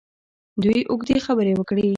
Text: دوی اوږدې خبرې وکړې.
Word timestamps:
دوی 0.63 0.79
اوږدې 0.91 1.17
خبرې 1.25 1.53
وکړې. 1.55 1.87